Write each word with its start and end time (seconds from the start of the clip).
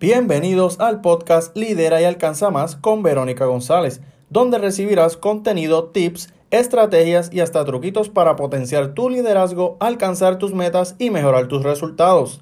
Bienvenidos 0.00 0.80
al 0.80 1.00
podcast 1.00 1.56
Lidera 1.56 2.00
y 2.00 2.04
Alcanza 2.04 2.50
Más 2.50 2.74
con 2.74 3.04
Verónica 3.04 3.46
González, 3.46 4.00
donde 4.28 4.58
recibirás 4.58 5.16
contenido, 5.16 5.84
tips, 5.84 6.34
estrategias 6.50 7.30
y 7.32 7.38
hasta 7.38 7.64
truquitos 7.64 8.08
para 8.08 8.34
potenciar 8.34 8.94
tu 8.94 9.08
liderazgo, 9.08 9.76
alcanzar 9.78 10.38
tus 10.38 10.52
metas 10.52 10.96
y 10.98 11.10
mejorar 11.10 11.46
tus 11.46 11.62
resultados. 11.62 12.40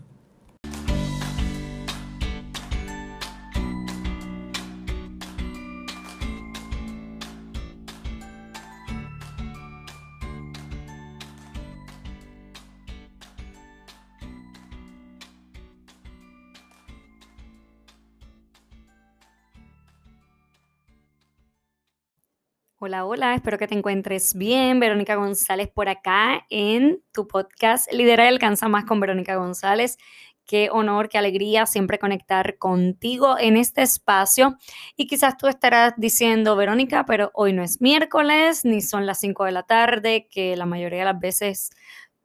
Hola, 22.84 23.04
hola, 23.04 23.36
espero 23.36 23.58
que 23.58 23.68
te 23.68 23.76
encuentres 23.76 24.34
bien. 24.34 24.80
Verónica 24.80 25.14
González 25.14 25.68
por 25.68 25.88
acá 25.88 26.44
en 26.50 27.00
tu 27.12 27.28
podcast 27.28 27.86
Lidera 27.92 28.24
y 28.24 28.26
Alcanza 28.26 28.66
Más 28.66 28.86
con 28.86 28.98
Verónica 28.98 29.36
González. 29.36 29.98
Qué 30.46 30.68
honor, 30.68 31.08
qué 31.08 31.16
alegría 31.16 31.66
siempre 31.66 32.00
conectar 32.00 32.58
contigo 32.58 33.38
en 33.38 33.56
este 33.56 33.82
espacio. 33.82 34.58
Y 34.96 35.06
quizás 35.06 35.36
tú 35.36 35.46
estarás 35.46 35.94
diciendo, 35.96 36.56
Verónica, 36.56 37.06
pero 37.06 37.30
hoy 37.34 37.52
no 37.52 37.62
es 37.62 37.80
miércoles, 37.80 38.64
ni 38.64 38.80
son 38.80 39.06
las 39.06 39.20
5 39.20 39.44
de 39.44 39.52
la 39.52 39.62
tarde, 39.62 40.26
que 40.28 40.56
la 40.56 40.66
mayoría 40.66 40.98
de 40.98 41.04
las 41.04 41.20
veces 41.20 41.70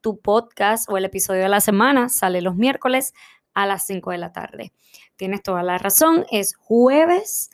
tu 0.00 0.20
podcast 0.20 0.90
o 0.90 0.96
el 0.96 1.04
episodio 1.04 1.42
de 1.42 1.50
la 1.50 1.60
semana 1.60 2.08
sale 2.08 2.42
los 2.42 2.56
miércoles 2.56 3.14
a 3.54 3.64
las 3.64 3.86
5 3.86 4.10
de 4.10 4.18
la 4.18 4.32
tarde. 4.32 4.72
Tienes 5.14 5.40
toda 5.40 5.62
la 5.62 5.78
razón, 5.78 6.26
es 6.32 6.56
jueves 6.56 7.50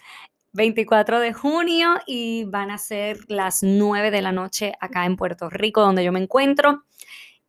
24 0.54 1.18
de 1.18 1.32
junio 1.32 1.96
y 2.06 2.44
van 2.44 2.70
a 2.70 2.78
ser 2.78 3.18
las 3.26 3.64
9 3.64 4.12
de 4.12 4.22
la 4.22 4.30
noche 4.30 4.72
acá 4.80 5.04
en 5.04 5.16
Puerto 5.16 5.50
Rico, 5.50 5.80
donde 5.80 6.04
yo 6.04 6.12
me 6.12 6.22
encuentro. 6.22 6.84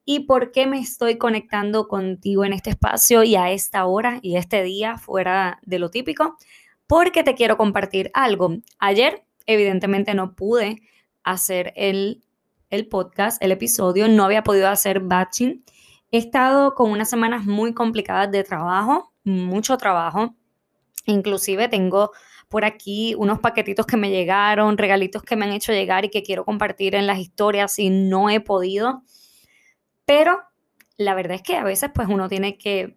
¿Y 0.03 0.21
por 0.21 0.51
qué 0.51 0.65
me 0.65 0.79
estoy 0.79 1.17
conectando 1.17 1.87
contigo 1.87 2.45
en 2.45 2.53
este 2.53 2.71
espacio 2.71 3.23
y 3.23 3.35
a 3.35 3.51
esta 3.51 3.85
hora 3.85 4.19
y 4.23 4.37
este 4.37 4.63
día 4.63 4.97
fuera 4.97 5.59
de 5.63 5.77
lo 5.77 5.91
típico? 5.91 6.35
Porque 6.87 7.23
te 7.23 7.35
quiero 7.35 7.57
compartir 7.57 8.09
algo. 8.15 8.57
Ayer, 8.79 9.23
evidentemente, 9.45 10.15
no 10.15 10.33
pude 10.35 10.81
hacer 11.23 11.73
el, 11.75 12.23
el 12.71 12.87
podcast, 12.87 13.41
el 13.41 13.51
episodio, 13.51 14.07
no 14.07 14.23
había 14.23 14.43
podido 14.43 14.67
hacer 14.67 14.99
batching. 14.99 15.63
He 16.11 16.17
estado 16.17 16.73
con 16.73 16.89
unas 16.89 17.09
semanas 17.09 17.45
muy 17.45 17.73
complicadas 17.73 18.31
de 18.31 18.43
trabajo, 18.43 19.11
mucho 19.23 19.77
trabajo. 19.77 20.33
Inclusive 21.05 21.67
tengo 21.67 22.11
por 22.49 22.65
aquí 22.65 23.15
unos 23.17 23.39
paquetitos 23.39 23.85
que 23.85 23.97
me 23.97 24.09
llegaron, 24.09 24.77
regalitos 24.77 25.23
que 25.23 25.35
me 25.35 25.45
han 25.45 25.53
hecho 25.53 25.71
llegar 25.71 26.05
y 26.05 26.09
que 26.09 26.23
quiero 26.23 26.45
compartir 26.45 26.95
en 26.95 27.07
las 27.07 27.19
historias 27.19 27.79
y 27.79 27.89
no 27.89 28.29
he 28.29 28.39
podido. 28.39 29.03
Pero 30.05 30.41
la 30.97 31.13
verdad 31.15 31.35
es 31.35 31.41
que 31.41 31.57
a 31.57 31.63
veces 31.63 31.89
pues 31.93 32.07
uno 32.07 32.29
tiene 32.29 32.57
que, 32.57 32.95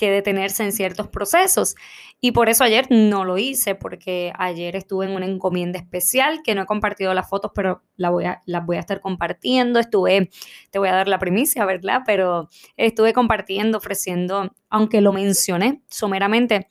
que 0.00 0.10
detenerse 0.10 0.64
en 0.64 0.72
ciertos 0.72 1.08
procesos 1.08 1.74
y 2.20 2.32
por 2.32 2.48
eso 2.48 2.64
ayer 2.64 2.86
no 2.90 3.24
lo 3.24 3.36
hice 3.36 3.74
porque 3.74 4.32
ayer 4.38 4.74
estuve 4.74 5.04
en 5.04 5.12
una 5.12 5.26
encomienda 5.26 5.78
especial 5.78 6.40
que 6.42 6.54
no 6.54 6.62
he 6.62 6.66
compartido 6.66 7.12
las 7.12 7.28
fotos 7.28 7.50
pero 7.54 7.82
la 7.96 8.08
voy 8.08 8.24
a, 8.24 8.42
las 8.46 8.64
voy 8.64 8.78
a 8.78 8.80
estar 8.80 9.00
compartiendo. 9.02 9.78
Estuve, 9.78 10.30
te 10.70 10.78
voy 10.78 10.88
a 10.88 10.94
dar 10.94 11.06
la 11.06 11.18
primicia, 11.18 11.66
¿verdad? 11.66 12.00
Pero 12.06 12.48
estuve 12.78 13.12
compartiendo, 13.12 13.76
ofreciendo, 13.78 14.54
aunque 14.70 15.02
lo 15.02 15.12
mencioné 15.12 15.82
someramente, 15.88 16.66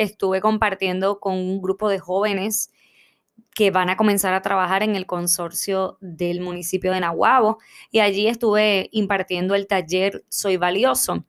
estuve 0.00 0.40
compartiendo 0.40 1.20
con 1.20 1.34
un 1.34 1.60
grupo 1.60 1.90
de 1.90 1.98
jóvenes 1.98 2.70
que 3.54 3.70
van 3.70 3.90
a 3.90 3.96
comenzar 3.96 4.32
a 4.32 4.40
trabajar 4.40 4.82
en 4.82 4.96
el 4.96 5.04
consorcio 5.04 5.98
del 6.00 6.40
municipio 6.40 6.92
de 6.92 7.00
Nahuabo 7.00 7.58
y 7.90 8.00
allí 8.00 8.26
estuve 8.26 8.88
impartiendo 8.92 9.54
el 9.54 9.66
taller 9.66 10.24
Soy 10.30 10.56
Valioso 10.56 11.26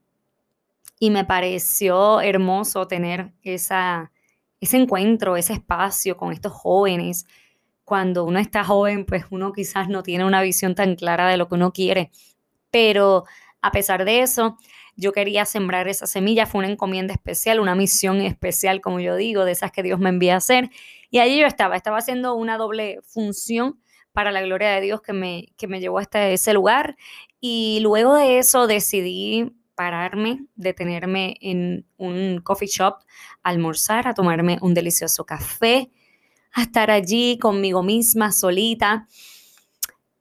y 0.98 1.10
me 1.10 1.24
pareció 1.24 2.22
hermoso 2.22 2.86
tener 2.86 3.32
esa, 3.42 4.10
ese 4.60 4.78
encuentro, 4.78 5.36
ese 5.36 5.52
espacio 5.52 6.16
con 6.16 6.32
estos 6.32 6.52
jóvenes. 6.52 7.26
Cuando 7.84 8.24
uno 8.24 8.38
está 8.38 8.64
joven, 8.64 9.04
pues 9.04 9.24
uno 9.30 9.52
quizás 9.52 9.88
no 9.88 10.02
tiene 10.02 10.24
una 10.24 10.40
visión 10.40 10.74
tan 10.74 10.94
clara 10.94 11.28
de 11.28 11.36
lo 11.36 11.48
que 11.48 11.56
uno 11.56 11.72
quiere, 11.72 12.10
pero 12.70 13.24
a 13.60 13.70
pesar 13.70 14.04
de 14.04 14.22
eso, 14.22 14.56
yo 14.96 15.12
quería 15.12 15.44
sembrar 15.44 15.88
esa 15.88 16.06
semilla, 16.06 16.46
fue 16.46 16.60
una 16.60 16.70
encomienda 16.70 17.14
especial, 17.14 17.60
una 17.60 17.74
misión 17.74 18.20
especial, 18.20 18.80
como 18.80 19.00
yo 19.00 19.16
digo, 19.16 19.44
de 19.44 19.52
esas 19.52 19.72
que 19.72 19.82
Dios 19.82 19.98
me 19.98 20.10
envía 20.10 20.34
a 20.34 20.38
hacer. 20.38 20.70
Y 21.10 21.18
allí 21.18 21.40
yo 21.40 21.46
estaba, 21.46 21.76
estaba 21.76 21.98
haciendo 21.98 22.34
una 22.34 22.58
doble 22.58 23.00
función 23.04 23.80
para 24.12 24.30
la 24.30 24.42
gloria 24.42 24.70
de 24.70 24.80
Dios 24.80 25.00
que 25.00 25.12
me, 25.12 25.48
que 25.56 25.66
me 25.66 25.80
llevó 25.80 25.98
hasta 25.98 26.28
ese 26.28 26.52
lugar. 26.52 26.96
Y 27.40 27.80
luego 27.82 28.14
de 28.14 28.38
eso 28.38 28.66
decidí 28.66 29.52
pararme, 29.74 30.44
detenerme 30.54 31.36
en 31.40 31.86
un 31.96 32.40
coffee 32.42 32.68
shop, 32.68 32.96
almorzar, 33.42 34.06
a 34.06 34.14
tomarme 34.14 34.58
un 34.60 34.74
delicioso 34.74 35.24
café, 35.24 35.90
a 36.52 36.62
estar 36.62 36.90
allí 36.90 37.38
conmigo 37.38 37.82
misma, 37.82 38.30
solita 38.30 39.08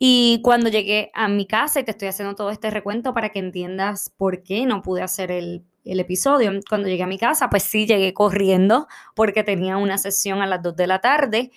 y 0.03 0.41
cuando 0.41 0.67
llegué 0.67 1.12
a 1.13 1.28
mi 1.28 1.45
casa, 1.45 1.79
y 1.79 1.84
te 1.84 1.91
estoy 1.91 2.07
haciendo 2.07 2.34
todo 2.34 2.50
este 2.50 2.72
recuento 2.72 3.13
para 3.13 3.29
que 3.29 3.38
entiendas 3.38 4.12
por 4.17 4.41
qué 4.41 4.66
no 4.66 4.81
pude 4.81 5.03
hacer 5.03 5.29
el, 5.29 5.63
episodio, 5.84 6.51
cuando 6.67 6.88
llegué 6.88 7.03
a 7.03 7.07
mi 7.07 7.19
casa, 7.19 7.51
pues 7.51 7.62
sí, 7.62 7.85
llegué 7.85 8.12
corriendo 8.12 8.88
porque 9.16 9.44
tenía 9.44 9.78
una 9.78 10.00
sesión 10.00 10.41
a 10.41 10.47
las 10.47 10.63
2 10.63 10.75
de 10.75 10.88
la 10.88 11.01
tarde 11.01 11.51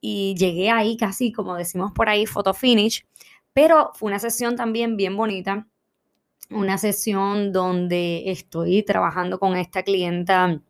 y 0.00 0.34
llegué 0.38 0.70
ahí 0.70 0.96
casi, 0.96 1.30
como 1.30 1.56
decimos 1.56 1.92
por 1.92 2.08
ahí, 2.08 2.24
photo 2.24 2.54
finish, 2.54 3.04
pero 3.52 3.90
fue 3.94 4.08
una 4.08 4.18
sesión 4.18 4.56
también 4.56 4.96
bien 4.96 5.14
bonita, 5.14 5.68
una 6.48 6.78
sesión 6.78 7.52
donde 7.52 8.30
estoy 8.30 8.82
trabajando 8.82 9.38
con 9.38 9.58
esta 9.58 9.82
clienta 9.82 10.62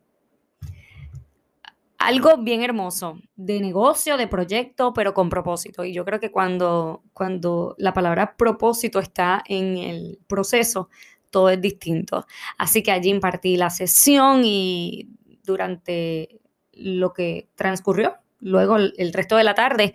algo 2.00 2.38
bien 2.38 2.62
hermoso 2.62 3.20
de 3.36 3.60
negocio, 3.60 4.16
de 4.16 4.26
proyecto, 4.26 4.94
pero 4.94 5.12
con 5.12 5.28
propósito. 5.28 5.84
Y 5.84 5.92
yo 5.92 6.04
creo 6.06 6.18
que 6.18 6.32
cuando, 6.32 7.02
cuando 7.12 7.76
la 7.78 7.92
palabra 7.92 8.36
propósito 8.36 8.98
está 9.00 9.44
en 9.46 9.76
el 9.76 10.18
proceso, 10.26 10.88
todo 11.28 11.50
es 11.50 11.60
distinto. 11.60 12.26
Así 12.56 12.82
que 12.82 12.90
allí 12.90 13.10
impartí 13.10 13.58
la 13.58 13.68
sesión 13.68 14.40
y 14.44 15.10
durante 15.44 16.40
lo 16.72 17.12
que 17.12 17.50
transcurrió, 17.54 18.16
luego 18.40 18.76
el 18.76 19.12
resto 19.12 19.36
de 19.36 19.44
la 19.44 19.54
tarde, 19.54 19.94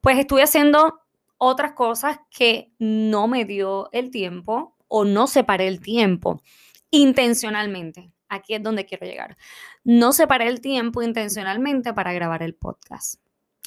pues 0.00 0.18
estuve 0.18 0.42
haciendo 0.42 1.02
otras 1.38 1.72
cosas 1.72 2.18
que 2.30 2.72
no 2.80 3.28
me 3.28 3.44
dio 3.44 3.90
el 3.92 4.10
tiempo 4.10 4.74
o 4.88 5.04
no 5.04 5.28
separé 5.28 5.68
el 5.68 5.80
tiempo 5.80 6.42
intencionalmente 6.90 8.13
aquí 8.28 8.54
es 8.54 8.62
donde 8.62 8.86
quiero 8.86 9.06
llegar. 9.06 9.36
No 9.82 10.12
separé 10.12 10.48
el 10.48 10.60
tiempo 10.60 11.02
intencionalmente 11.02 11.92
para 11.92 12.12
grabar 12.12 12.42
el 12.42 12.54
podcast. 12.54 13.20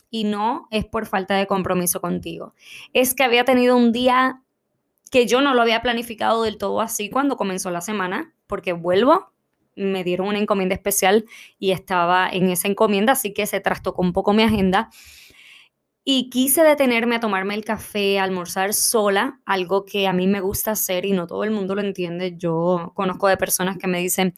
Y 0.10 0.24
no 0.24 0.68
es 0.72 0.86
por 0.86 1.06
falta 1.06 1.36
de 1.36 1.48
compromiso 1.48 2.00
contigo. 2.00 2.54
Es 2.94 3.14
que 3.14 3.24
había 3.24 3.44
tenido 3.44 3.76
un 3.76 3.92
día 3.92 4.42
que 5.12 5.26
yo 5.26 5.42
no 5.42 5.54
lo 5.54 5.62
había 5.62 5.82
planificado 5.82 6.44
del 6.44 6.58
todo 6.58 6.82
así 6.82 7.10
cuando 7.10 7.38
comenzó 7.38 7.72
la 7.72 7.82
semana, 7.82 8.34
porque 8.46 8.74
vuelvo, 8.74 9.32
me 9.76 10.04
dieron 10.04 10.28
una 10.28 10.40
encomienda 10.40 10.76
especial 10.76 11.26
y 11.60 11.72
estaba 11.72 12.30
en 12.30 12.50
esa 12.50 12.68
encomienda, 12.68 13.14
así 13.14 13.34
que 13.34 13.46
se 13.46 13.60
trastocó 13.60 14.02
un 14.02 14.14
poco 14.14 14.34
mi 14.34 14.44
agenda 14.44 14.90
y 16.10 16.30
quise 16.30 16.64
detenerme 16.64 17.18
a 17.18 17.20
tomarme 17.20 17.54
el 17.54 17.66
café, 17.66 18.18
almorzar 18.18 18.74
sola, 18.74 19.42
algo 19.46 19.84
que 19.84 20.08
a 20.08 20.14
mí 20.14 20.26
me 20.26 20.40
gusta 20.40 20.72
hacer 20.72 21.06
y 21.06 21.12
no 21.12 21.28
todo 21.28 21.44
el 21.44 21.52
mundo 21.52 21.76
lo 21.76 21.82
entiende. 21.82 22.38
Yo 22.38 22.94
conozco 22.96 23.28
de 23.28 23.36
personas 23.36 23.78
que 23.78 23.88
me 23.88 24.00
dicen, 24.00 24.34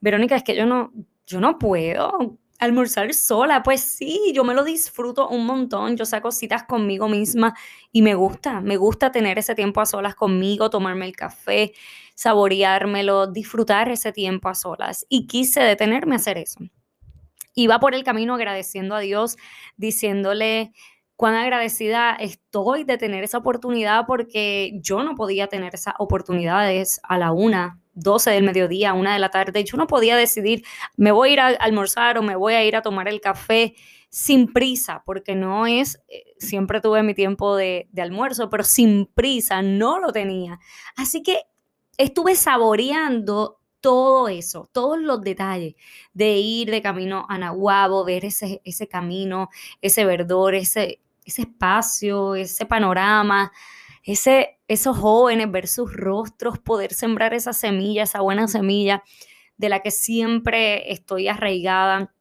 Verónica, 0.00 0.34
es 0.34 0.42
que 0.42 0.56
yo 0.56 0.64
no, 0.64 0.94
yo 1.26 1.42
no 1.42 1.58
puedo 1.58 2.38
almorzar 2.58 3.12
sola. 3.12 3.62
Pues 3.62 3.82
sí, 3.82 4.32
yo 4.34 4.44
me 4.44 4.54
lo 4.54 4.64
disfruto 4.64 5.28
un 5.28 5.44
montón. 5.44 5.98
Yo 5.98 6.06
saco 6.06 6.32
citas 6.32 6.62
conmigo 6.62 7.06
misma 7.06 7.54
y 7.92 8.00
me 8.00 8.14
gusta, 8.14 8.62
me 8.62 8.78
gusta 8.78 9.12
tener 9.12 9.38
ese 9.38 9.54
tiempo 9.54 9.82
a 9.82 9.86
solas 9.86 10.14
conmigo, 10.14 10.70
tomarme 10.70 11.04
el 11.04 11.14
café, 11.14 11.74
saboreármelo, 12.14 13.26
disfrutar 13.26 13.90
ese 13.90 14.12
tiempo 14.12 14.48
a 14.48 14.54
solas. 14.54 15.04
Y 15.10 15.26
quise 15.26 15.60
detenerme 15.60 16.14
a 16.14 16.16
hacer 16.16 16.38
eso. 16.38 16.60
Iba 17.54 17.78
por 17.78 17.94
el 17.94 18.04
camino 18.04 18.36
agradeciendo 18.36 18.94
a 18.94 19.00
Dios, 19.00 19.36
diciéndole, 19.76 20.72
cuán 21.20 21.34
agradecida 21.34 22.16
estoy 22.18 22.84
de 22.84 22.96
tener 22.96 23.24
esa 23.24 23.36
oportunidad 23.36 24.06
porque 24.06 24.72
yo 24.80 25.02
no 25.02 25.14
podía 25.14 25.48
tener 25.48 25.74
esas 25.74 25.92
oportunidades 25.98 26.98
a 27.02 27.18
la 27.18 27.30
una, 27.30 27.78
12 27.92 28.30
del 28.30 28.42
mediodía, 28.42 28.94
una 28.94 29.12
de 29.12 29.18
la 29.18 29.28
tarde. 29.28 29.62
Yo 29.64 29.76
no 29.76 29.86
podía 29.86 30.16
decidir, 30.16 30.64
me 30.96 31.12
voy 31.12 31.28
a 31.28 31.32
ir 31.34 31.40
a 31.40 31.46
almorzar 31.48 32.16
o 32.16 32.22
me 32.22 32.36
voy 32.36 32.54
a 32.54 32.64
ir 32.64 32.74
a 32.74 32.80
tomar 32.80 33.06
el 33.06 33.20
café 33.20 33.74
sin 34.08 34.50
prisa, 34.50 35.02
porque 35.04 35.34
no 35.34 35.66
es, 35.66 36.00
eh, 36.08 36.24
siempre 36.38 36.80
tuve 36.80 37.02
mi 37.02 37.12
tiempo 37.12 37.54
de, 37.54 37.86
de 37.92 38.00
almuerzo, 38.00 38.48
pero 38.48 38.64
sin 38.64 39.04
prisa, 39.04 39.60
no 39.60 39.98
lo 39.98 40.12
tenía. 40.12 40.58
Así 40.96 41.22
que 41.22 41.42
estuve 41.98 42.34
saboreando 42.34 43.60
todo 43.82 44.28
eso, 44.28 44.70
todos 44.72 44.98
los 44.98 45.20
detalles 45.20 45.74
de 46.14 46.38
ir 46.38 46.70
de 46.70 46.80
camino 46.80 47.26
a 47.28 47.36
Nahuabo, 47.36 48.06
ver 48.06 48.24
ese, 48.24 48.62
ese 48.64 48.88
camino, 48.88 49.50
ese 49.82 50.06
verdor, 50.06 50.54
ese, 50.54 51.00
ese 51.24 51.42
espacio, 51.42 52.34
ese 52.34 52.66
panorama, 52.66 53.52
ese, 54.02 54.58
esos 54.68 54.96
jóvenes 54.96 55.50
ver 55.50 55.68
sus 55.68 55.92
rostros, 55.92 56.58
poder 56.58 56.92
sembrar 56.94 57.34
esa 57.34 57.52
semilla, 57.52 58.04
esa 58.04 58.20
buena 58.20 58.48
semilla 58.48 59.02
de 59.56 59.68
la 59.68 59.80
que 59.80 59.90
siempre 59.90 60.90
estoy 60.92 61.28
arraigada, 61.28 62.14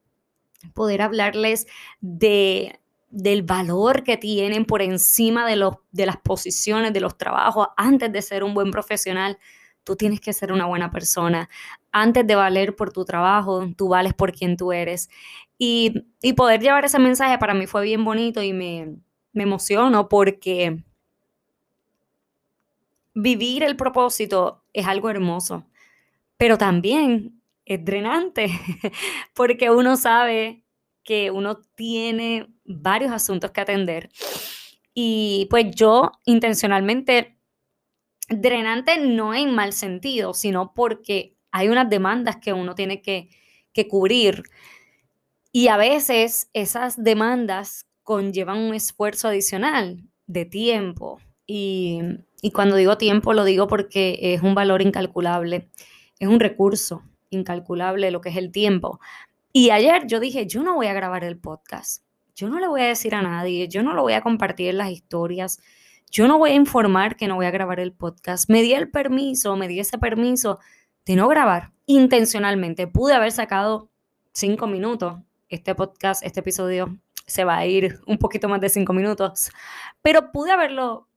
poder 0.73 1.01
hablarles 1.01 1.67
de, 2.01 2.79
del 3.09 3.43
valor 3.43 4.03
que 4.03 4.17
tienen 4.17 4.65
por 4.65 4.81
encima 4.81 5.47
de, 5.47 5.55
los, 5.55 5.75
de 5.91 6.05
las 6.05 6.17
posiciones, 6.17 6.93
de 6.93 6.99
los 6.99 7.17
trabajos, 7.17 7.69
antes 7.77 8.11
de 8.11 8.21
ser 8.21 8.43
un 8.43 8.53
buen 8.53 8.71
profesional 8.71 9.37
tú 9.83 9.95
tienes 9.95 10.21
que 10.21 10.33
ser 10.33 10.51
una 10.51 10.65
buena 10.65 10.91
persona. 10.91 11.49
Antes 11.91 12.25
de 12.27 12.35
valer 12.35 12.75
por 12.75 12.91
tu 12.93 13.05
trabajo, 13.05 13.67
tú 13.75 13.89
vales 13.89 14.13
por 14.13 14.31
quien 14.31 14.57
tú 14.57 14.71
eres. 14.71 15.09
Y, 15.57 16.05
poder 16.35 16.61
llevar 16.61 16.85
ese 16.85 16.99
mensaje 16.99 17.37
para 17.37 17.53
mí 17.53 17.67
fue 17.67 17.83
bien 17.83 18.05
bonito 18.05 18.41
y 18.41 18.53
me, 18.53 18.95
me 19.33 19.43
emociono 19.43 20.07
porque 20.09 20.83
vivir 23.13 23.63
el 23.63 23.75
propósito 23.75 24.63
es 24.73 24.87
algo 24.87 25.09
hermoso, 25.09 25.65
pero 26.37 26.57
también 26.57 27.41
es 27.65 27.83
drenante 27.83 28.49
porque 29.33 29.69
uno 29.69 29.97
sabe 29.97 30.63
que 31.03 31.31
uno 31.31 31.57
tiene 31.75 32.47
varios 32.63 33.11
asuntos 33.11 33.51
que 33.51 33.61
atender. 33.61 34.09
Y 34.93 35.47
pues 35.49 35.73
yo 35.75 36.11
intencionalmente 36.25 37.38
drenante 38.29 38.97
no 38.99 39.33
en 39.33 39.53
mal 39.53 39.73
sentido, 39.73 40.33
sino 40.33 40.73
porque 40.73 41.35
hay 41.51 41.69
unas 41.69 41.89
demandas 41.89 42.37
que 42.37 42.53
uno 42.53 42.75
tiene 42.75 43.01
que, 43.01 43.29
cubrir. 43.89 44.43
Y 45.53 45.69
a 45.69 45.77
veces 45.77 46.49
esas 46.51 47.01
demandas 47.01 47.85
conllevan 48.03 48.57
un 48.57 48.75
esfuerzo 48.75 49.29
adicional 49.29 50.03
de 50.27 50.43
tiempo. 50.43 51.21
Y, 51.47 52.01
y, 52.41 52.51
cuando 52.51 52.75
digo 52.75 52.97
tiempo, 52.97 53.33
lo 53.33 53.45
digo 53.45 53.67
porque 53.67 54.19
es 54.21 54.41
un 54.41 54.53
valor 54.53 54.81
incalculable, 54.81 55.69
es 56.19 56.27
un 56.27 56.41
recurso 56.41 57.03
incalculable 57.29 58.11
lo 58.11 58.19
que 58.19 58.29
es 58.29 58.35
el 58.35 58.51
tiempo. 58.51 58.99
Y 59.53 59.69
ayer 59.69 60.05
yo 60.07 60.19
dije, 60.19 60.45
yo 60.45 60.61
no 60.61 60.75
voy 60.75 60.87
a 60.87 60.93
grabar 60.93 61.23
el 61.23 61.37
podcast, 61.37 62.03
yo 62.35 62.49
no 62.49 62.59
le 62.59 62.67
voy 62.67 62.81
a 62.81 62.87
decir 62.87 63.15
a 63.15 63.21
nadie, 63.21 63.67
yo 63.67 63.81
no 63.81 63.93
lo 63.93 64.03
voy 64.03 64.13
a 64.13 64.21
compartir 64.21 64.73
las 64.73 64.91
historias, 64.91 65.59
yo 66.11 66.27
no 66.27 66.37
voy 66.37 66.51
a 66.51 66.55
informar 66.55 67.15
que 67.15 67.27
no 67.27 67.35
voy 67.35 67.45
a 67.45 67.51
grabar 67.51 67.79
el 67.79 67.93
podcast. 67.93 68.49
Me 68.49 68.61
di 68.61 68.73
el 68.73 68.89
permiso, 68.89 69.55
me 69.55 69.67
di 69.67 69.79
ese 69.79 69.97
permiso 69.97 70.59
de 71.05 71.15
no 71.15 71.27
grabar 71.27 71.71
intencionalmente. 71.85 72.87
Pude 72.87 73.13
haber 73.13 73.31
sacado 73.31 73.89
cinco 74.33 74.67
minutos. 74.67 75.19
Este 75.49 75.75
podcast, 75.75 76.23
este 76.23 76.39
episodio 76.39 76.97
se 77.25 77.43
va 77.43 77.57
a 77.57 77.65
ir 77.65 77.99
un 78.07 78.17
poquito 78.17 78.49
más 78.49 78.61
de 78.61 78.69
cinco 78.69 78.93
minutos, 78.93 79.51
pero 80.01 80.31
pude 80.31 80.51
haberlo 80.51 81.07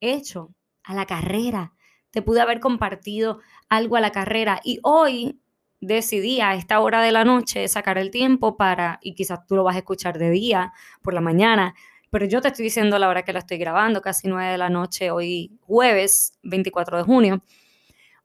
hecho 0.00 0.54
a 0.84 0.94
la 0.94 1.06
carrera. 1.06 1.72
Te 2.10 2.22
pude 2.22 2.40
haber 2.40 2.60
compartido 2.60 3.40
algo 3.68 3.96
a 3.96 4.00
la 4.00 4.12
carrera 4.12 4.60
y 4.62 4.78
hoy 4.82 5.40
decidí 5.80 6.40
a 6.40 6.54
esta 6.54 6.80
hora 6.80 7.02
de 7.02 7.12
la 7.12 7.24
noche 7.24 7.68
sacar 7.68 7.98
el 7.98 8.10
tiempo 8.10 8.56
para, 8.56 8.98
y 9.02 9.14
quizás 9.14 9.46
tú 9.46 9.56
lo 9.56 9.64
vas 9.64 9.76
a 9.76 9.80
escuchar 9.80 10.18
de 10.18 10.30
día, 10.30 10.72
por 11.02 11.14
la 11.14 11.20
mañana, 11.20 11.74
pero 12.10 12.26
yo 12.26 12.40
te 12.40 12.48
estoy 12.48 12.64
diciendo 12.64 12.98
la 12.98 13.08
hora 13.08 13.24
que 13.24 13.32
la 13.32 13.40
estoy 13.40 13.58
grabando, 13.58 14.00
casi 14.00 14.28
9 14.28 14.52
de 14.52 14.58
la 14.58 14.70
noche, 14.70 15.10
hoy 15.10 15.58
jueves 15.60 16.38
24 16.42 16.98
de 16.98 17.02
junio. 17.02 17.42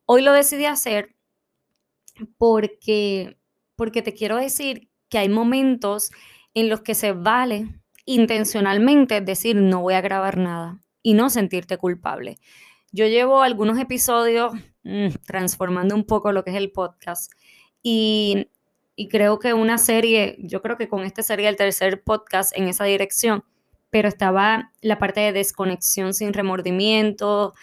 Hoy 0.05 0.21
lo 0.21 0.33
decidí 0.33 0.65
hacer 0.65 1.15
porque, 2.37 3.37
porque 3.75 4.01
te 4.01 4.13
quiero 4.13 4.37
decir 4.37 4.89
que 5.09 5.17
hay 5.17 5.29
momentos 5.29 6.11
en 6.53 6.69
los 6.69 6.81
que 6.81 6.95
se 6.95 7.13
vale 7.13 7.67
intencionalmente 8.05 9.21
decir 9.21 9.55
no 9.55 9.81
voy 9.81 9.93
a 9.93 10.01
grabar 10.01 10.37
nada 10.37 10.79
y 11.01 11.13
no 11.13 11.29
sentirte 11.29 11.77
culpable. 11.77 12.37
Yo 12.91 13.07
llevo 13.07 13.41
algunos 13.41 13.79
episodios 13.79 14.53
mm, 14.83 15.09
transformando 15.25 15.95
un 15.95 16.05
poco 16.05 16.31
lo 16.31 16.43
que 16.43 16.51
es 16.51 16.57
el 16.57 16.71
podcast 16.71 17.31
y, 17.81 18.49
y 18.95 19.07
creo 19.07 19.39
que 19.39 19.53
una 19.53 19.77
serie, 19.77 20.37
yo 20.39 20.61
creo 20.61 20.77
que 20.77 20.89
con 20.89 21.03
este 21.03 21.23
sería 21.23 21.49
el 21.49 21.55
tercer 21.55 22.03
podcast 22.03 22.55
en 22.57 22.67
esa 22.67 22.85
dirección, 22.85 23.43
pero 23.91 24.07
estaba 24.07 24.71
la 24.81 24.97
parte 24.97 25.19
de 25.19 25.33
desconexión 25.33 26.13
sin 26.15 26.33
remordimiento, 26.33 27.53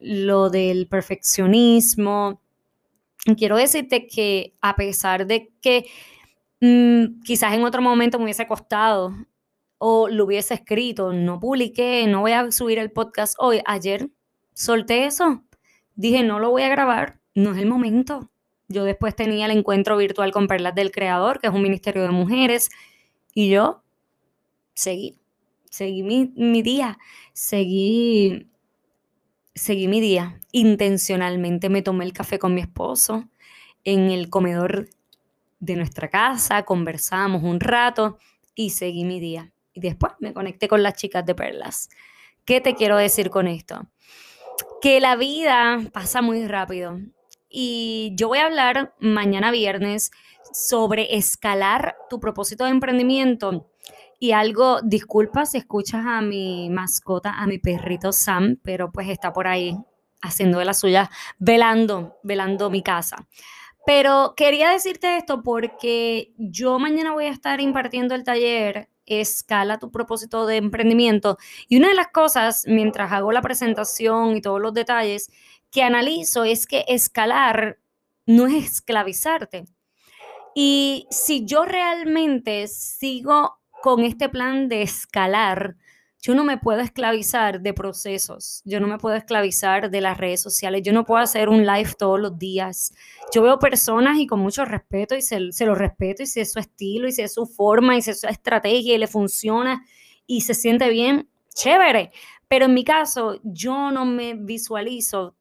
lo 0.00 0.50
del 0.50 0.88
perfeccionismo. 0.88 2.42
Quiero 3.36 3.56
decirte 3.56 4.06
que 4.06 4.54
a 4.60 4.76
pesar 4.76 5.26
de 5.26 5.50
que 5.62 5.86
mm, 6.60 7.22
quizás 7.22 7.54
en 7.54 7.64
otro 7.64 7.80
momento 7.80 8.18
me 8.18 8.24
hubiese 8.24 8.46
costado 8.46 9.14
o 9.78 10.08
lo 10.08 10.24
hubiese 10.24 10.54
escrito, 10.54 11.12
no 11.12 11.38
publiqué, 11.38 12.06
no 12.08 12.20
voy 12.20 12.32
a 12.32 12.50
subir 12.50 12.78
el 12.78 12.90
podcast 12.90 13.36
hoy, 13.38 13.60
ayer 13.64 14.10
solté 14.54 15.06
eso. 15.06 15.44
Dije, 15.94 16.24
no 16.24 16.40
lo 16.40 16.50
voy 16.50 16.62
a 16.62 16.68
grabar, 16.68 17.20
no 17.34 17.52
es 17.52 17.58
el 17.58 17.66
momento. 17.66 18.30
Yo 18.66 18.84
después 18.84 19.14
tenía 19.14 19.46
el 19.46 19.52
encuentro 19.52 19.96
virtual 19.96 20.32
con 20.32 20.48
Perlas 20.48 20.74
del 20.74 20.90
Creador, 20.90 21.38
que 21.38 21.46
es 21.46 21.54
un 21.54 21.62
ministerio 21.62 22.02
de 22.02 22.10
mujeres, 22.10 22.70
y 23.32 23.48
yo 23.50 23.82
seguí 24.74 25.18
seguí 25.70 26.02
mi, 26.02 26.62
día, 26.62 26.98
seguí, 27.32 28.48
seguí 29.54 29.88
mi 29.88 30.00
día. 30.00 30.40
Intencionalmente 30.52 31.68
me 31.68 31.82
tomé 31.82 32.04
el 32.04 32.12
café 32.12 32.38
con 32.38 32.54
mi 32.54 32.60
esposo 32.60 33.28
en 33.84 34.10
el 34.10 34.28
comedor 34.30 34.88
de 35.60 35.76
nuestra 35.76 36.08
casa, 36.08 36.64
conversamos 36.64 37.42
un 37.42 37.60
rato 37.60 38.18
y 38.54 38.70
seguí 38.70 39.04
mi 39.04 39.20
día. 39.20 39.52
Y 39.72 39.80
después 39.80 40.12
me 40.20 40.32
conecté 40.32 40.68
con 40.68 40.82
las 40.82 40.94
chicas 40.94 41.24
de 41.24 41.34
Perlas. 41.34 41.88
¿Qué 42.44 42.60
te 42.60 42.74
quiero 42.74 42.96
decir 42.96 43.30
con 43.30 43.46
esto? 43.46 43.86
Que 44.82 45.00
la 45.00 45.16
vida 45.16 45.80
pasa 45.92 46.22
muy 46.22 46.46
rápido. 46.46 46.98
Y 47.48 48.12
yo 48.14 48.28
voy 48.28 48.38
a 48.38 48.46
hablar 48.46 48.94
mañana 49.00 49.50
viernes 49.50 50.10
sobre 50.52 51.16
escalar 51.16 51.96
tu 52.10 52.20
propósito 52.20 52.64
de 52.64 52.70
emprendimiento 52.70 53.70
y 54.20 54.32
algo, 54.32 54.80
disculpa 54.82 55.46
si 55.46 55.58
escuchas 55.58 56.04
a 56.04 56.20
mi 56.20 56.70
mascota, 56.70 57.34
a 57.34 57.46
mi 57.46 57.58
perrito 57.58 58.12
Sam, 58.12 58.58
pero 58.62 58.90
pues 58.90 59.08
está 59.08 59.32
por 59.32 59.46
ahí 59.46 59.76
haciendo 60.20 60.58
de 60.58 60.64
la 60.64 60.74
suya, 60.74 61.10
velando, 61.38 62.16
velando 62.24 62.68
mi 62.68 62.82
casa. 62.82 63.28
Pero 63.86 64.34
quería 64.36 64.70
decirte 64.70 65.16
esto 65.16 65.42
porque 65.42 66.34
yo 66.36 66.78
mañana 66.78 67.12
voy 67.12 67.26
a 67.26 67.30
estar 67.30 67.60
impartiendo 67.60 68.14
el 68.14 68.24
taller 68.24 68.88
Escala 69.06 69.78
tu 69.78 69.90
propósito 69.90 70.46
de 70.46 70.56
emprendimiento. 70.56 71.38
Y 71.66 71.78
una 71.78 71.88
de 71.88 71.94
las 71.94 72.08
cosas, 72.08 72.64
mientras 72.66 73.10
hago 73.12 73.32
la 73.32 73.40
presentación 73.40 74.36
y 74.36 74.42
todos 74.42 74.60
los 74.60 74.74
detalles, 74.74 75.30
que 75.70 75.82
analizo 75.82 76.44
es 76.44 76.66
que 76.66 76.84
escalar 76.88 77.78
no 78.26 78.46
es 78.46 78.64
esclavizarte. 78.64 79.64
Y 80.54 81.06
si 81.10 81.44
yo 81.44 81.64
realmente 81.64 82.68
sigo 82.68 83.58
con 83.82 84.04
este 84.04 84.28
plan 84.28 84.68
de 84.68 84.82
escalar, 84.82 85.76
yo 86.20 86.34
no 86.34 86.42
me 86.42 86.58
puedo 86.58 86.80
esclavizar 86.80 87.60
de 87.60 87.72
procesos, 87.72 88.60
yo 88.64 88.80
no 88.80 88.88
me 88.88 88.98
puedo 88.98 89.14
esclavizar 89.14 89.88
de 89.88 90.00
las 90.00 90.18
redes 90.18 90.42
sociales, 90.42 90.82
yo 90.82 90.92
no 90.92 91.04
puedo 91.04 91.22
hacer 91.22 91.48
un 91.48 91.64
live 91.64 91.94
todos 91.96 92.18
los 92.18 92.38
días. 92.38 92.92
Yo 93.32 93.42
veo 93.42 93.58
personas 93.60 94.18
y 94.18 94.26
con 94.26 94.40
mucho 94.40 94.64
respeto 94.64 95.14
y 95.14 95.22
se, 95.22 95.40
lo 95.40 95.74
respeto 95.74 96.24
y 96.24 96.26
si 96.26 96.40
es 96.40 96.52
su 96.52 96.58
estilo 96.58 97.06
y 97.06 97.12
si 97.12 97.22
es 97.22 97.32
su 97.34 97.46
forma 97.46 97.96
y 97.96 98.02
si 98.02 98.10
es 98.10 98.20
su 98.20 98.26
estrategia 98.26 98.94
y 98.96 98.98
le 98.98 99.06
funciona 99.06 99.86
y 100.26 100.40
se 100.40 100.54
siente 100.54 100.90
bien, 100.90 101.30
chévere. 101.54 102.10
Pero 102.48 102.64
en 102.64 102.74
mi 102.74 102.82
caso, 102.82 103.38
yo 103.44 103.92
no 103.92 104.04
me 104.04 104.34
visualizo 104.34 105.37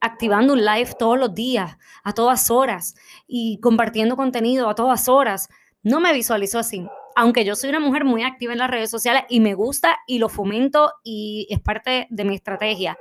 activando 0.00 0.52
un 0.52 0.64
live 0.64 0.94
todos 0.98 1.18
los 1.18 1.34
días, 1.34 1.76
a 2.04 2.12
todas 2.12 2.50
horas 2.50 2.94
y 3.26 3.58
compartiendo 3.60 4.16
contenido 4.16 4.68
a 4.68 4.74
todas 4.74 5.08
horas. 5.08 5.48
No 5.82 6.00
me 6.00 6.12
visualizo 6.12 6.58
así 6.58 6.86
aunque 7.20 7.44
yo 7.44 7.56
soy 7.56 7.70
una 7.70 7.80
mujer 7.80 8.04
muy 8.04 8.22
activa 8.22 8.52
en 8.52 8.60
las 8.60 8.70
redes 8.70 8.92
sociales 8.92 9.24
y 9.28 9.40
me 9.40 9.54
gusta 9.54 9.98
y 10.06 10.20
lo 10.20 10.28
fomento 10.28 10.92
y 11.02 11.48
es 11.50 11.58
parte 11.58 12.06
de 12.10 12.24
mi 12.24 12.36
estrategia, 12.36 12.96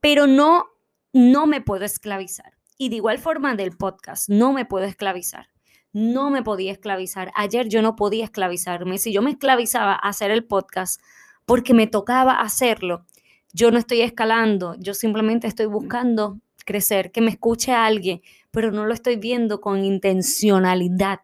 pero 0.00 0.26
no, 0.26 0.66
no 1.12 1.46
me 1.46 1.60
puedo 1.60 1.84
esclavizar. 1.84 2.54
Y 2.78 2.88
de 2.88 2.96
igual 2.96 3.20
forma 3.20 3.54
del 3.54 3.76
podcast, 3.76 4.28
no 4.28 4.52
me 4.52 4.64
puedo 4.64 4.86
esclavizar. 4.86 5.50
No 5.92 6.30
me 6.30 6.42
podía 6.42 6.72
esclavizar. 6.72 7.30
Ayer 7.36 7.68
yo 7.68 7.80
no 7.80 7.94
podía 7.94 8.24
esclavizarme. 8.24 8.98
Si 8.98 9.12
yo 9.12 9.22
me 9.22 9.30
esclavizaba 9.30 9.92
a 9.92 10.08
hacer 10.08 10.32
el 10.32 10.44
podcast 10.44 11.00
porque 11.46 11.72
me 11.72 11.86
tocaba 11.86 12.40
hacerlo, 12.40 13.06
yo 13.52 13.70
no 13.70 13.78
estoy 13.78 14.02
escalando, 14.02 14.76
yo 14.78 14.94
simplemente 14.94 15.46
estoy 15.46 15.66
buscando 15.66 16.40
crecer, 16.64 17.10
que 17.10 17.20
me 17.20 17.30
escuche 17.30 17.72
alguien, 17.72 18.22
pero 18.50 18.70
no 18.70 18.86
lo 18.86 18.94
estoy 18.94 19.16
viendo 19.16 19.60
con 19.60 19.84
intencionalidad 19.84 21.20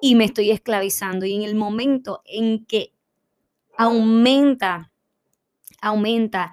y 0.00 0.14
me 0.14 0.24
estoy 0.24 0.50
esclavizando. 0.50 1.26
Y 1.26 1.34
en 1.34 1.42
el 1.42 1.54
momento 1.54 2.22
en 2.24 2.64
que 2.66 2.92
aumenta, 3.76 4.92
aumenta 5.80 6.52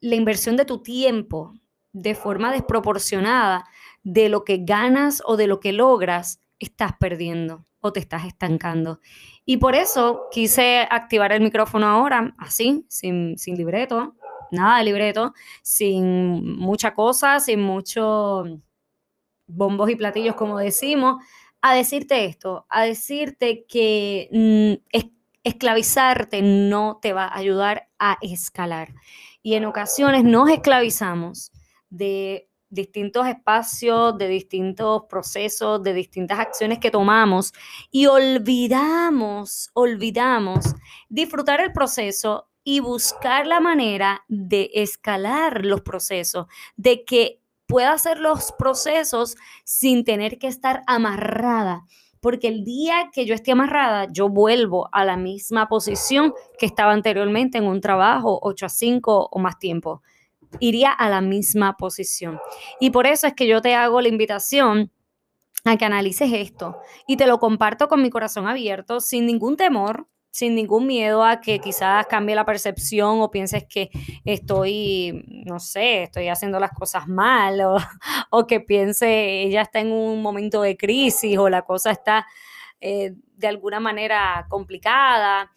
la 0.00 0.14
inversión 0.14 0.56
de 0.56 0.64
tu 0.64 0.82
tiempo 0.82 1.54
de 1.92 2.14
forma 2.14 2.52
desproporcionada, 2.52 3.64
de 4.02 4.28
lo 4.28 4.44
que 4.44 4.58
ganas 4.58 5.22
o 5.24 5.36
de 5.36 5.46
lo 5.46 5.60
que 5.60 5.72
logras, 5.72 6.40
estás 6.58 6.92
perdiendo 6.98 7.66
o 7.80 7.92
te 7.92 8.00
estás 8.00 8.26
estancando. 8.26 9.00
Y 9.44 9.56
por 9.56 9.74
eso 9.74 10.26
quise 10.30 10.86
activar 10.90 11.32
el 11.32 11.40
micrófono 11.40 11.86
ahora, 11.86 12.34
así, 12.38 12.84
sin, 12.88 13.38
sin 13.38 13.56
libreto, 13.56 14.14
nada 14.50 14.78
de 14.78 14.84
libreto, 14.84 15.34
sin 15.62 16.56
mucha 16.56 16.94
cosa, 16.94 17.40
sin 17.40 17.60
muchos 17.62 18.48
bombos 19.46 19.90
y 19.90 19.96
platillos, 19.96 20.34
como 20.34 20.58
decimos, 20.58 21.22
a 21.62 21.74
decirte 21.74 22.24
esto, 22.24 22.66
a 22.68 22.84
decirte 22.84 23.64
que 23.66 24.28
mm, 24.32 24.98
esclavizarte 25.42 26.42
no 26.42 26.98
te 27.00 27.12
va 27.12 27.26
a 27.26 27.36
ayudar 27.36 27.88
a 27.98 28.18
escalar. 28.20 28.94
Y 29.42 29.54
en 29.54 29.64
ocasiones 29.64 30.24
nos 30.24 30.50
esclavizamos 30.50 31.52
de 31.88 32.48
distintos 32.68 33.26
espacios, 33.26 34.18
de 34.18 34.28
distintos 34.28 35.02
procesos, 35.08 35.82
de 35.82 35.94
distintas 35.94 36.38
acciones 36.38 36.78
que 36.78 36.90
tomamos 36.90 37.52
y 37.90 38.06
olvidamos, 38.06 39.70
olvidamos 39.74 40.74
disfrutar 41.08 41.60
el 41.60 41.72
proceso 41.72 42.48
y 42.68 42.80
buscar 42.80 43.46
la 43.46 43.60
manera 43.60 44.24
de 44.26 44.72
escalar 44.74 45.64
los 45.64 45.82
procesos, 45.82 46.46
de 46.76 47.04
que 47.04 47.40
pueda 47.68 47.92
hacer 47.92 48.18
los 48.18 48.50
procesos 48.58 49.36
sin 49.62 50.02
tener 50.02 50.36
que 50.38 50.48
estar 50.48 50.82
amarrada. 50.88 51.84
Porque 52.18 52.48
el 52.48 52.64
día 52.64 53.10
que 53.12 53.24
yo 53.24 53.36
esté 53.36 53.52
amarrada, 53.52 54.08
yo 54.10 54.28
vuelvo 54.28 54.88
a 54.90 55.04
la 55.04 55.16
misma 55.16 55.68
posición 55.68 56.34
que 56.58 56.66
estaba 56.66 56.90
anteriormente 56.90 57.58
en 57.58 57.66
un 57.66 57.80
trabajo 57.80 58.40
8 58.42 58.66
a 58.66 58.68
5 58.68 59.28
o 59.30 59.38
más 59.38 59.60
tiempo. 59.60 60.02
Iría 60.58 60.90
a 60.90 61.08
la 61.08 61.20
misma 61.20 61.76
posición. 61.76 62.40
Y 62.80 62.90
por 62.90 63.06
eso 63.06 63.28
es 63.28 63.34
que 63.34 63.46
yo 63.46 63.60
te 63.60 63.76
hago 63.76 64.00
la 64.00 64.08
invitación 64.08 64.90
a 65.64 65.76
que 65.76 65.84
analices 65.84 66.32
esto 66.32 66.78
y 67.06 67.16
te 67.16 67.28
lo 67.28 67.38
comparto 67.38 67.86
con 67.86 68.02
mi 68.02 68.10
corazón 68.10 68.48
abierto, 68.48 68.98
sin 68.98 69.24
ningún 69.24 69.56
temor, 69.56 70.08
sin 70.36 70.54
ningún 70.54 70.86
miedo 70.86 71.24
a 71.24 71.40
que 71.40 71.60
quizás 71.60 72.06
cambie 72.08 72.34
la 72.34 72.44
percepción 72.44 73.22
o 73.22 73.30
pienses 73.30 73.64
que 73.66 73.88
estoy, 74.26 75.24
no 75.46 75.58
sé, 75.58 76.02
estoy 76.02 76.28
haciendo 76.28 76.60
las 76.60 76.72
cosas 76.72 77.08
mal 77.08 77.58
o, 78.30 78.46
que 78.46 78.60
piense 78.60 79.42
ella 79.44 79.62
está 79.62 79.80
en 79.80 79.92
un 79.92 80.20
momento 80.20 80.60
de 80.60 80.76
crisis 80.76 81.38
o 81.38 81.48
la 81.48 81.62
cosa 81.62 81.90
está 81.90 82.26
eh, 82.82 83.14
de 83.34 83.46
alguna 83.46 83.80
manera 83.80 84.46
complicada. 84.50 85.50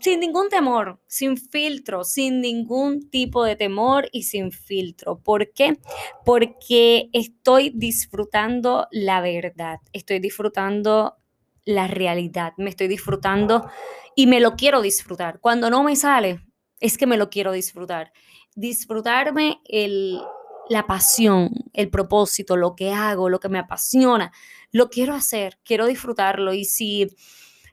Sin 0.00 0.20
ningún 0.20 0.48
temor, 0.48 1.00
sin 1.06 1.36
filtro, 1.36 2.04
sin 2.04 2.40
ningún 2.40 3.10
tipo 3.10 3.44
de 3.44 3.56
temor 3.56 4.08
y 4.12 4.24
sin 4.24 4.50
filtro. 4.52 5.18
¿Por 5.18 5.52
qué? 5.52 5.78
Porque 6.24 7.10
estoy 7.12 7.70
disfrutando 7.74 8.86
la 8.92 9.20
verdad, 9.20 9.78
estoy 9.92 10.20
disfrutando 10.20 11.21
la 11.64 11.86
realidad, 11.86 12.52
me 12.56 12.70
estoy 12.70 12.88
disfrutando 12.88 13.68
y 14.14 14.26
me 14.26 14.40
lo 14.40 14.56
quiero 14.56 14.82
disfrutar. 14.82 15.40
Cuando 15.40 15.70
no 15.70 15.82
me 15.84 15.96
sale, 15.96 16.44
es 16.80 16.98
que 16.98 17.06
me 17.06 17.16
lo 17.16 17.30
quiero 17.30 17.52
disfrutar. 17.52 18.12
Disfrutarme 18.54 19.60
el, 19.64 20.20
la 20.68 20.86
pasión, 20.86 21.50
el 21.72 21.90
propósito, 21.90 22.56
lo 22.56 22.74
que 22.74 22.92
hago, 22.92 23.28
lo 23.28 23.40
que 23.40 23.48
me 23.48 23.58
apasiona, 23.58 24.32
lo 24.70 24.90
quiero 24.90 25.14
hacer, 25.14 25.58
quiero 25.64 25.86
disfrutarlo 25.86 26.52
y 26.52 26.64
si 26.64 27.08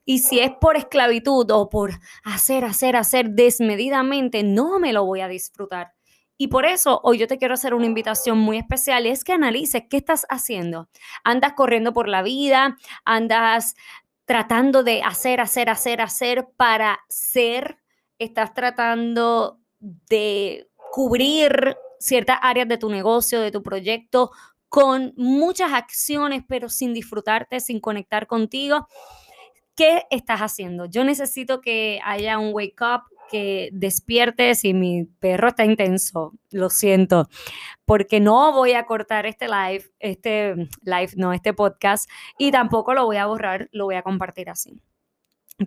y 0.06 0.20
si 0.20 0.40
es 0.40 0.50
por 0.60 0.76
esclavitud 0.76 1.52
o 1.52 1.70
por 1.70 1.92
hacer, 2.24 2.66
hacer, 2.66 2.96
hacer 2.96 3.30
desmedidamente, 3.30 4.42
no 4.42 4.80
me 4.80 4.92
lo 4.92 5.06
voy 5.06 5.22
a 5.22 5.28
disfrutar. 5.28 5.94
Y 6.42 6.48
por 6.48 6.66
eso 6.66 7.02
hoy 7.04 7.18
yo 7.18 7.28
te 7.28 7.38
quiero 7.38 7.54
hacer 7.54 7.74
una 7.74 7.86
invitación 7.86 8.38
muy 8.38 8.58
especial 8.58 9.06
y 9.06 9.10
es 9.10 9.26
que 9.26 9.34
analices 9.34 9.84
qué 9.90 9.98
estás 9.98 10.26
haciendo. 10.30 10.88
Andas 11.26 11.52
corriendo 11.52 11.92
por 11.92 12.08
la 12.08 12.22
vida, 12.22 12.78
andas 13.04 13.76
tratando 14.24 14.84
de 14.84 15.02
hacer, 15.04 15.42
hacer, 15.42 15.70
hacer, 15.70 16.00
hacer 16.00 16.48
para 16.56 17.02
ser, 17.10 17.80
estás 18.20 18.54
tratando 18.54 19.60
de 19.82 20.70
cubrir 20.92 21.76
ciertas 22.00 22.40
áreas 22.42 22.70
de 22.70 22.78
tu 22.78 22.90
negocio, 22.90 23.42
de 23.42 23.52
tu 23.52 23.62
proyecto, 23.62 24.32
con 24.70 25.14
muchas 25.18 25.74
acciones, 25.74 26.44
pero 26.48 26.70
sin 26.70 26.94
disfrutarte, 26.94 27.60
sin 27.60 27.82
conectar 27.82 28.28
contigo. 28.28 28.88
¿Qué 29.76 30.04
estás 30.10 30.40
haciendo? 30.40 30.86
Yo 30.86 31.04
necesito 31.04 31.60
que 31.60 32.00
haya 32.06 32.40
un 32.40 32.54
wake 32.54 32.82
up, 32.82 33.02
que 33.30 33.70
despiertes 33.72 34.66
y 34.66 34.74
mi 34.74 35.06
perro 35.06 35.50
está 35.50 35.66
intenso, 35.66 36.34
lo 36.52 36.70
siento, 36.70 37.30
porque 37.86 38.20
no 38.20 38.52
voy 38.54 38.74
a 38.74 38.86
cortar 38.86 39.26
este 39.26 39.48
live, 39.48 39.86
este 40.00 40.56
live, 40.84 41.12
no, 41.16 41.34
este 41.34 41.54
podcast, 41.54 42.10
y 42.38 42.52
tampoco 42.52 42.94
lo 42.94 43.06
voy 43.06 43.18
a 43.18 43.28
borrar, 43.28 43.70
lo 43.72 43.86
voy 43.86 43.96
a 43.96 44.04
compartir 44.04 44.50
así. 44.50 44.82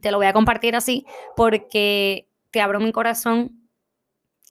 Te 0.00 0.10
lo 0.10 0.16
voy 0.16 0.26
a 0.26 0.32
compartir 0.32 0.74
así 0.74 1.06
porque 1.36 2.28
te 2.50 2.60
abro 2.60 2.80
mi 2.80 2.92
corazón 2.92 3.68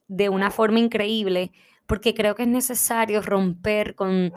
de 0.08 0.28
una 0.28 0.50
forma 0.50 0.78
increíble, 0.78 1.52
porque 1.86 2.14
creo 2.14 2.34
que 2.34 2.42
es 2.42 2.48
necesario 2.48 3.22
romper 3.22 3.94
con, 3.94 4.32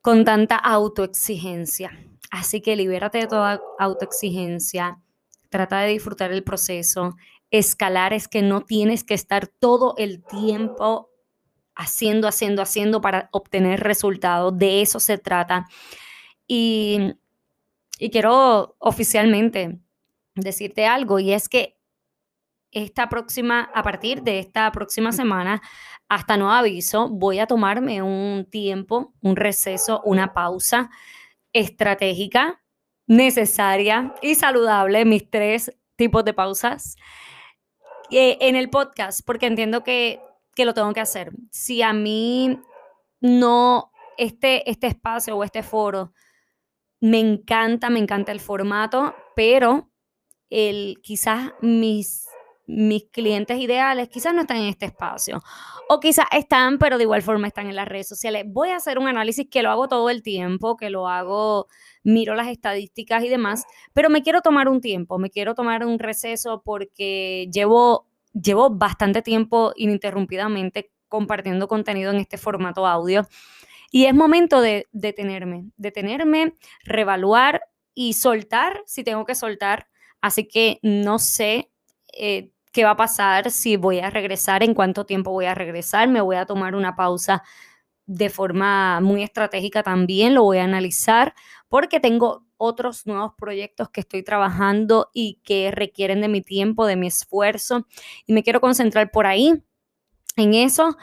con 0.00 0.24
tanta 0.24 0.56
autoexigencia. 0.56 1.90
Así 2.30 2.60
que 2.60 2.76
libérate 2.76 3.18
de 3.18 3.26
toda 3.26 3.60
autoexigencia, 3.78 5.00
trata 5.48 5.80
de 5.80 5.88
disfrutar 5.88 6.30
el 6.32 6.44
proceso, 6.44 7.16
escalar 7.50 8.12
es 8.12 8.28
que 8.28 8.42
no 8.42 8.62
tienes 8.62 9.04
que 9.04 9.14
estar 9.14 9.46
todo 9.46 9.94
el 9.98 10.22
tiempo 10.22 11.10
haciendo, 11.74 12.28
haciendo, 12.28 12.62
haciendo 12.62 13.00
para 13.00 13.28
obtener 13.32 13.80
resultados. 13.80 14.56
De 14.56 14.82
eso 14.82 15.00
se 15.00 15.18
trata. 15.18 15.66
Y, 16.46 17.14
quiero 18.12 18.76
oficialmente 18.78 19.78
decirte 20.34 20.86
algo 20.86 21.18
y 21.18 21.32
es 21.32 21.48
que 21.48 21.76
esta 22.72 23.08
próxima, 23.08 23.70
a 23.74 23.82
partir 23.82 24.22
de 24.22 24.38
esta 24.38 24.70
próxima 24.72 25.12
semana, 25.12 25.60
hasta 26.08 26.36
no 26.36 26.52
aviso, 26.52 27.08
voy 27.08 27.38
a 27.38 27.46
tomarme 27.46 28.02
un 28.02 28.46
tiempo, 28.48 29.12
un 29.22 29.36
receso, 29.36 30.00
una 30.04 30.32
pausa 30.32 30.90
estratégica, 31.52 32.62
necesaria 33.06 34.14
y 34.22 34.34
saludable, 34.34 35.04
mis 35.04 35.28
tres 35.28 35.72
tipos 35.96 36.24
de 36.24 36.32
pausas. 36.32 36.96
Eh, 38.10 38.38
en 38.40 38.56
el 38.56 38.70
podcast, 38.70 39.20
porque 39.24 39.46
entiendo 39.46 39.84
que, 39.84 40.20
lo 40.56 40.74
tengo 40.74 40.92
que 40.92 41.00
hacer. 41.00 41.32
Si 41.50 41.80
a 41.80 41.94
mí 41.94 42.60
no, 43.22 43.92
este, 44.18 44.68
este 44.70 44.88
espacio 44.88 45.34
o 45.34 45.42
este 45.42 45.62
foro 45.62 46.12
me 47.00 47.18
encanta, 47.18 47.88
me 47.88 47.98
encanta 47.98 48.30
el 48.30 48.40
formato, 48.40 49.14
pero 49.34 49.90
el, 50.50 50.98
quizás 51.02 51.52
mis 51.62 52.26
mis 52.70 53.04
clientes 53.10 53.58
ideales 53.58 54.08
quizás 54.08 54.32
no 54.32 54.42
están 54.42 54.58
en 54.58 54.68
este 54.68 54.86
espacio 54.86 55.42
o 55.88 55.98
quizás 55.98 56.26
están, 56.30 56.78
pero 56.78 56.98
de 56.98 57.04
igual 57.04 57.22
forma 57.22 57.48
están 57.48 57.66
en 57.66 57.74
las 57.74 57.88
redes 57.88 58.06
sociales. 58.06 58.44
Voy 58.46 58.70
a 58.70 58.76
hacer 58.76 58.98
un 58.98 59.08
análisis 59.08 59.48
que 59.50 59.62
lo 59.62 59.70
hago 59.70 59.88
todo 59.88 60.08
el 60.08 60.22
tiempo, 60.22 60.76
que 60.76 60.88
lo 60.88 61.08
hago, 61.08 61.66
miro 62.04 62.34
las 62.34 62.48
estadísticas 62.48 63.24
y 63.24 63.28
demás, 63.28 63.64
pero 63.92 64.08
me 64.08 64.22
quiero 64.22 64.40
tomar 64.40 64.68
un 64.68 64.80
tiempo, 64.80 65.18
me 65.18 65.30
quiero 65.30 65.54
tomar 65.54 65.84
un 65.84 65.98
receso 65.98 66.62
porque 66.64 67.48
llevo, 67.52 68.06
llevo 68.32 68.70
bastante 68.70 69.20
tiempo 69.20 69.72
ininterrumpidamente 69.74 70.92
compartiendo 71.08 71.66
contenido 71.66 72.12
en 72.12 72.18
este 72.18 72.38
formato 72.38 72.86
audio. 72.86 73.26
Y 73.90 74.04
es 74.06 74.14
momento 74.14 74.60
de 74.60 74.86
detenerme, 74.92 75.64
detenerme, 75.76 76.54
revaluar 76.84 77.62
y 77.94 78.12
soltar 78.12 78.80
si 78.86 79.02
tengo 79.02 79.24
que 79.24 79.34
soltar. 79.34 79.88
Así 80.20 80.46
que 80.46 80.78
no 80.82 81.18
sé 81.18 81.70
eh, 82.12 82.50
qué 82.72 82.84
va 82.84 82.90
a 82.90 82.96
pasar, 82.96 83.50
si 83.50 83.76
voy 83.76 84.00
a 84.00 84.10
regresar, 84.10 84.62
en 84.62 84.74
cuánto 84.74 85.06
tiempo 85.06 85.30
voy 85.30 85.46
a 85.46 85.54
regresar, 85.54 86.08
me 86.08 86.20
voy 86.20 86.36
a 86.36 86.46
tomar 86.46 86.74
una 86.74 86.96
pausa 86.96 87.42
de 88.06 88.28
forma 88.28 89.00
muy 89.00 89.22
estratégica 89.22 89.82
también, 89.82 90.34
lo 90.34 90.42
voy 90.42 90.58
a 90.58 90.64
analizar 90.64 91.34
porque 91.68 92.00
tengo 92.00 92.44
otros 92.56 93.06
nuevos 93.06 93.32
proyectos 93.38 93.88
que 93.90 94.00
estoy 94.00 94.22
trabajando 94.22 95.10
y 95.14 95.40
que 95.44 95.70
requieren 95.70 96.20
de 96.20 96.28
mi 96.28 96.42
tiempo, 96.42 96.86
de 96.86 96.96
mi 96.96 97.06
esfuerzo 97.06 97.86
y 98.26 98.32
me 98.32 98.42
quiero 98.42 98.60
concentrar 98.60 99.10
por 99.10 99.26
ahí, 99.26 99.62
en 100.36 100.54
eso. 100.54 100.96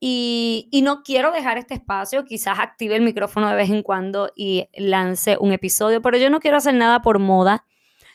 Y, 0.00 0.68
y, 0.72 0.82
no 0.82 1.02
quiero 1.04 1.30
dejar 1.30 1.58
este 1.58 1.74
espacio, 1.74 2.24
quizás 2.24 2.58
active 2.58 2.96
el 2.96 3.02
micrófono 3.02 3.48
de 3.48 3.54
vez 3.54 3.70
en 3.70 3.84
cuando 3.84 4.32
y 4.34 4.68
lance 4.74 5.36
un 5.38 5.52
episodio, 5.52 6.02
pero 6.02 6.16
yo 6.18 6.28
no 6.28 6.40
quiero 6.40 6.56
hacer 6.56 6.74
nada 6.74 7.02
por 7.02 7.20
moda, 7.20 7.64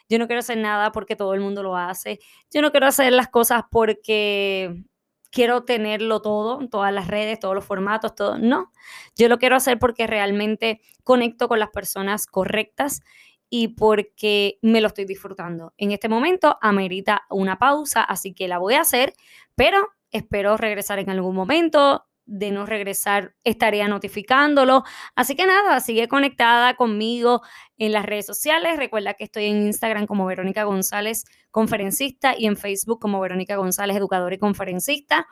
yo 0.10 0.20
no 0.20 0.28
quiero 0.28 0.40
hacer 0.40 0.58
nada 0.58 0.92
porque 0.92 1.16
todo 1.16 1.34
el 1.34 1.42
mundo 1.42 1.64
lo 1.64 1.76
hace. 1.78 2.20
Yo 2.52 2.62
no 2.62 2.72
quiero 2.72 2.88
hacer 2.88 3.12
las 3.14 3.28
cosas 3.30 3.64
porque 3.72 4.84
quiero 5.32 5.64
tenerlo 5.64 6.22
todo, 6.22 6.68
todas 6.70 6.94
las 6.94 7.08
redes, 7.08 7.40
todos 7.40 7.56
los 7.56 7.66
formatos, 7.66 8.16
todo. 8.16 8.38
No, 8.38 8.72
yo 9.16 9.28
lo 9.28 9.38
quiero 9.38 9.56
hacer 9.56 9.80
porque 9.80 10.08
realmente 10.08 10.82
conecto 11.04 11.48
con 11.48 11.60
las 11.60 11.70
personas 11.70 12.26
correctas 12.26 13.02
y 13.50 13.70
porque 13.70 14.60
me 14.62 14.82
lo 14.82 14.88
estoy 14.88 15.06
disfrutando. 15.06 15.74
En 15.78 15.92
este 15.92 16.10
momento 16.10 16.58
amerita 16.62 17.24
una 17.30 17.58
pausa, 17.60 18.02
así 18.02 18.34
que 18.34 18.48
la 18.48 18.58
voy 18.58 18.76
a 18.76 18.82
hacer, 18.82 19.14
pero 19.56 19.90
espero 20.12 20.58
regresar 20.58 21.00
en 21.00 21.10
algún 21.10 21.36
momento. 21.36 22.06
De 22.28 22.52
no 22.52 22.66
regresar, 22.66 23.34
estaría 23.44 23.88
notificándolo. 23.88 24.84
Así 25.16 25.36
que 25.36 25.48
nada, 25.48 25.80
sigue 25.80 26.08
conectada 26.08 26.76
conmigo 26.76 27.42
en 27.78 27.94
las 27.94 28.06
redes 28.06 28.26
sociales. 28.26 28.78
Recuerda 28.78 29.16
que 29.16 29.24
estoy 29.24 29.46
en 29.46 29.66
Instagram 29.66 30.06
como 30.06 30.26
Verónica 30.26 30.66
González, 30.66 31.26
conferencista, 31.52 32.36
y 32.38 32.46
en 32.46 32.58
Facebook 32.58 33.00
como 33.00 33.20
Verónica 33.20 33.56
González, 33.56 33.98
educadora 33.98 34.36
y 34.36 34.38
conferencista. 34.38 35.26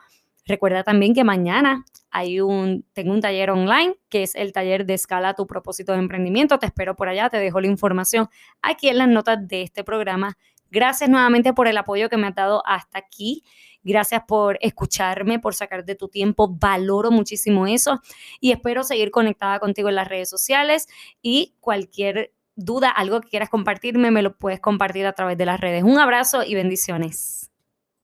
Recuerda 0.46 0.84
también 0.84 1.12
que 1.12 1.24
mañana 1.24 1.84
hay 2.10 2.40
un, 2.40 2.86
tengo 2.92 3.12
un 3.12 3.20
taller 3.20 3.50
online 3.50 3.96
que 4.08 4.22
es 4.22 4.36
el 4.36 4.52
taller 4.52 4.86
de 4.86 4.94
escala 4.94 5.34
tu 5.34 5.46
propósito 5.46 5.92
de 5.92 5.98
emprendimiento. 5.98 6.58
Te 6.58 6.66
espero 6.66 6.94
por 6.94 7.08
allá, 7.08 7.28
te 7.28 7.38
dejo 7.38 7.60
la 7.60 7.66
información 7.66 8.28
aquí 8.62 8.88
en 8.88 8.98
las 8.98 9.08
notas 9.08 9.38
de 9.46 9.62
este 9.62 9.82
programa. 9.82 10.38
Gracias 10.70 11.08
nuevamente 11.08 11.52
por 11.52 11.68
el 11.68 11.76
apoyo 11.78 12.08
que 12.08 12.16
me 12.16 12.26
has 12.26 12.34
dado 12.34 12.62
hasta 12.66 12.98
aquí. 12.98 13.44
Gracias 13.82 14.22
por 14.26 14.58
escucharme, 14.60 15.38
por 15.38 15.54
sacar 15.54 15.84
de 15.84 15.94
tu 15.94 16.08
tiempo. 16.08 16.48
Valoro 16.48 17.10
muchísimo 17.10 17.66
eso 17.66 18.00
y 18.40 18.50
espero 18.50 18.82
seguir 18.82 19.10
conectada 19.10 19.60
contigo 19.60 19.88
en 19.88 19.94
las 19.94 20.08
redes 20.08 20.28
sociales 20.28 20.88
y 21.22 21.54
cualquier 21.60 22.32
duda, 22.56 22.90
algo 22.90 23.20
que 23.20 23.28
quieras 23.28 23.50
compartirme, 23.50 24.10
me 24.10 24.22
lo 24.22 24.36
puedes 24.36 24.60
compartir 24.60 25.06
a 25.06 25.12
través 25.12 25.38
de 25.38 25.46
las 25.46 25.60
redes. 25.60 25.84
Un 25.84 25.98
abrazo 25.98 26.42
y 26.42 26.54
bendiciones. 26.54 27.50